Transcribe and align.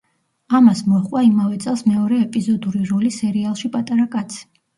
ამას 0.59 0.79
მოჰყვა 0.93 1.21
იმავე 1.27 1.59
წელს 1.65 1.83
მეორე 1.89 2.17
ეპიზოდური 2.25 2.83
როლი 2.93 3.13
სერიალში 3.19 3.71
„პატარა 3.79 4.09
კაცი“. 4.19 4.43